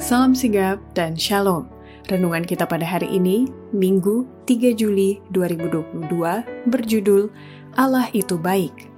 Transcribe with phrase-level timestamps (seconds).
[0.00, 1.68] Salam sigap dan shalom.
[2.08, 3.44] Renungan kita pada hari ini,
[3.76, 6.08] Minggu 3 Juli 2022,
[6.64, 7.28] berjudul
[7.76, 8.88] Allah itu baik.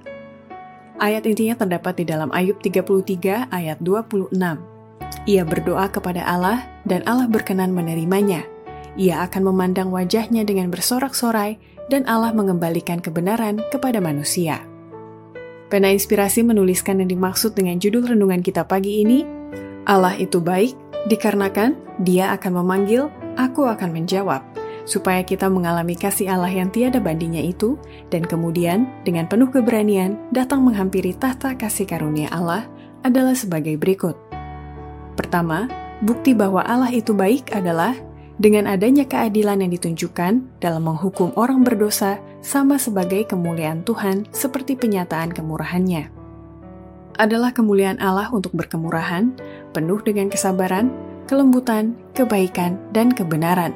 [0.95, 4.39] Ayat intinya terdapat di dalam Ayub 33 ayat 26.
[5.27, 8.47] Ia berdoa kepada Allah dan Allah berkenan menerimanya.
[8.95, 11.59] Ia akan memandang wajahnya dengan bersorak-sorai
[11.91, 14.63] dan Allah mengembalikan kebenaran kepada manusia.
[15.67, 19.27] Pena Inspirasi menuliskan yang dimaksud dengan judul renungan kita pagi ini,
[19.85, 24.41] Allah itu baik Dikarenakan dia akan memanggil, aku akan menjawab,
[24.89, 27.77] supaya kita mengalami kasih Allah yang tiada bandingnya itu,
[28.09, 32.65] dan kemudian dengan penuh keberanian datang menghampiri tahta kasih karunia Allah
[33.05, 34.17] adalah sebagai berikut.
[35.13, 35.69] Pertama,
[36.01, 37.93] bukti bahwa Allah itu baik adalah
[38.41, 45.31] dengan adanya keadilan yang ditunjukkan dalam menghukum orang berdosa sama sebagai kemuliaan Tuhan seperti penyataan
[45.31, 46.14] kemurahannya.
[47.15, 49.31] Adalah kemuliaan Allah untuk berkemurahan,
[49.71, 50.91] penuh dengan kesabaran,
[51.31, 53.71] kelembutan, kebaikan, dan kebenaran.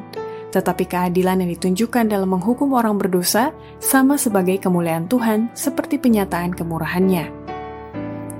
[0.49, 7.31] Tetapi keadilan yang ditunjukkan dalam menghukum orang berdosa sama sebagai kemuliaan Tuhan seperti penyataan kemurahannya.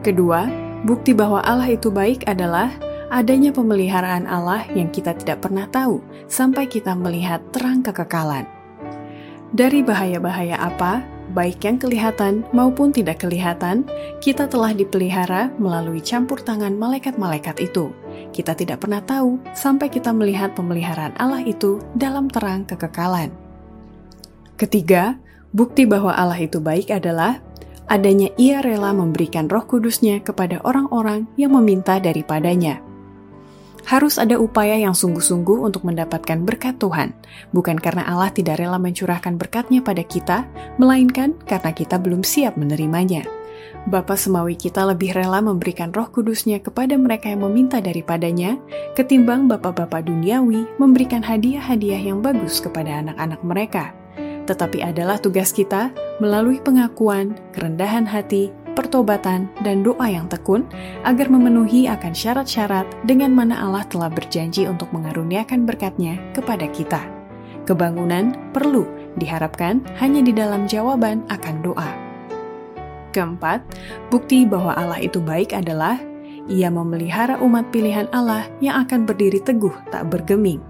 [0.04, 0.50] Kedua,
[0.84, 2.74] bukti bahwa Allah itu baik adalah
[3.14, 8.46] adanya pemeliharaan Allah yang kita tidak pernah tahu sampai kita melihat terang kekekalan.
[9.50, 13.86] Dari bahaya-bahaya apa baik yang kelihatan maupun tidak kelihatan,
[14.20, 17.94] kita telah dipelihara melalui campur tangan malaikat-malaikat itu.
[18.34, 23.30] Kita tidak pernah tahu sampai kita melihat pemeliharaan Allah itu dalam terang kekekalan.
[24.58, 25.16] Ketiga,
[25.54, 27.40] bukti bahwa Allah itu baik adalah
[27.88, 32.89] adanya ia rela memberikan roh kudusnya kepada orang-orang yang meminta daripadanya
[33.88, 37.16] harus ada upaya yang sungguh-sungguh untuk mendapatkan berkat Tuhan,
[37.54, 40.48] bukan karena Allah tidak rela mencurahkan berkatnya pada kita,
[40.82, 43.24] melainkan karena kita belum siap menerimanya.
[43.88, 48.60] Bapa Semawi kita lebih rela memberikan roh kudusnya kepada mereka yang meminta daripadanya,
[48.94, 53.96] ketimbang bapak-bapak duniawi memberikan hadiah-hadiah yang bagus kepada anak-anak mereka.
[54.46, 60.64] Tetapi adalah tugas kita melalui pengakuan, kerendahan hati, pertobatan, dan doa yang tekun
[61.04, 67.04] agar memenuhi akan syarat-syarat dengan mana Allah telah berjanji untuk mengaruniakan berkatnya kepada kita.
[67.68, 68.88] Kebangunan perlu
[69.20, 71.92] diharapkan hanya di dalam jawaban akan doa.
[73.12, 73.60] Keempat,
[74.08, 76.00] bukti bahwa Allah itu baik adalah
[76.48, 80.64] ia memelihara umat pilihan Allah yang akan berdiri teguh tak bergeming.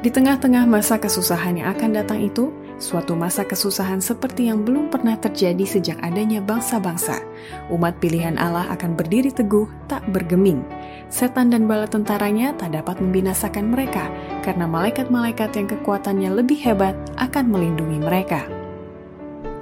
[0.00, 2.48] Di tengah-tengah masa kesusahan yang akan datang itu,
[2.84, 7.24] suatu masa kesusahan seperti yang belum pernah terjadi sejak adanya bangsa-bangsa.
[7.72, 10.60] Umat pilihan Allah akan berdiri teguh, tak bergeming.
[11.08, 14.12] Setan dan bala tentaranya tak dapat membinasakan mereka,
[14.44, 18.44] karena malaikat-malaikat yang kekuatannya lebih hebat akan melindungi mereka.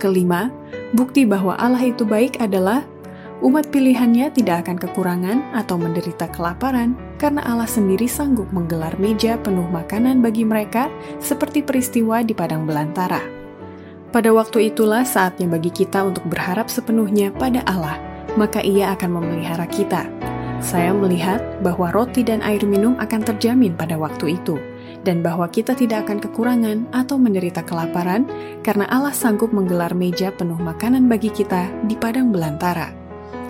[0.03, 0.51] Kelima,
[0.91, 2.83] bukti bahwa Allah itu baik adalah
[3.43, 9.67] umat pilihannya tidak akan kekurangan atau menderita kelaparan karena Allah sendiri sanggup menggelar meja penuh
[9.67, 10.87] makanan bagi mereka
[11.19, 13.21] seperti peristiwa di padang belantara.
[14.15, 17.99] Pada waktu itulah saatnya bagi kita untuk berharap sepenuhnya pada Allah,
[18.39, 20.07] maka ia akan memelihara kita.
[20.63, 24.55] Saya melihat bahwa roti dan air minum akan terjamin pada waktu itu,
[25.03, 28.29] dan bahwa kita tidak akan kekurangan atau menderita kelaparan
[28.63, 33.02] karena Allah sanggup menggelar meja penuh makanan bagi kita di padang belantara.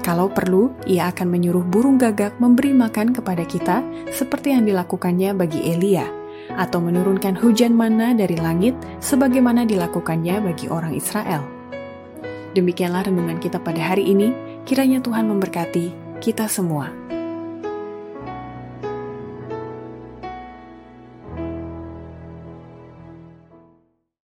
[0.03, 5.63] Kalau perlu, ia akan menyuruh burung gagak memberi makan kepada kita seperti yang dilakukannya bagi
[5.71, 6.11] Elia,
[6.59, 11.47] atau menurunkan hujan mana dari langit sebagaimana dilakukannya bagi orang Israel.
[12.51, 14.35] Demikianlah renungan kita pada hari ini,
[14.67, 16.91] kiranya Tuhan memberkati kita semua.